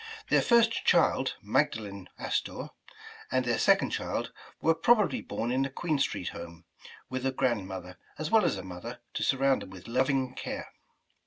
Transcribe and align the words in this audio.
Their 0.29 0.41
first 0.41 0.83
child, 0.83 1.35
Magdalen 1.43 2.09
Astor, 2.17 2.69
and 3.31 3.45
their 3.45 3.59
second 3.59 3.91
child, 3.91 4.31
were 4.59 4.73
probably 4.73 5.21
born 5.21 5.51
in 5.51 5.61
the 5.61 5.69
Queen 5.69 5.99
Street 5.99 6.29
home, 6.29 6.65
with 7.07 7.23
a 7.23 7.31
grandmother, 7.31 7.99
as 8.17 8.31
well 8.31 8.43
as 8.43 8.57
a 8.57 8.63
mother, 8.63 8.99
to 9.13 9.21
surround 9.21 9.61
them 9.61 9.69
with 9.69 9.87
loving 9.87 10.33
care. 10.33 10.69